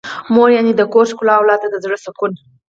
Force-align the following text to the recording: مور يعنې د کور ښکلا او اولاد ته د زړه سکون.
مور 0.33 0.49
يعنې 0.55 0.73
د 0.75 0.81
کور 0.93 1.05
ښکلا 1.11 1.33
او 1.35 1.39
اولاد 1.41 1.59
ته 1.63 1.67
د 1.71 1.75
زړه 1.83 1.97
سکون. 2.05 2.31